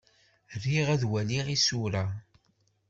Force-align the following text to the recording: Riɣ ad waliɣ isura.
Riɣ 0.63 0.87
ad 0.95 1.03
waliɣ 1.09 1.45
isura. 1.55 2.05